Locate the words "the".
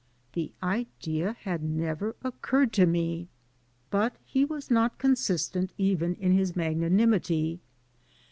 0.33-0.51